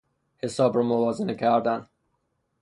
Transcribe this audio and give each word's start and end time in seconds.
حساب 0.37 0.75
را 0.77 0.83
موازنه 0.83 1.35
کردن 1.35 1.87